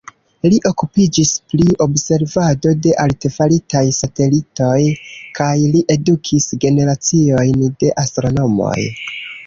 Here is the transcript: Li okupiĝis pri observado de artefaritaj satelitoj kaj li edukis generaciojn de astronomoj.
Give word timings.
Li 0.51 0.55
okupiĝis 0.69 1.33
pri 1.53 1.67
observado 1.85 2.73
de 2.87 2.95
artefaritaj 3.05 3.85
satelitoj 3.99 4.81
kaj 5.41 5.53
li 5.77 5.87
edukis 5.99 6.51
generaciojn 6.67 7.65
de 7.85 7.97
astronomoj. 8.07 8.79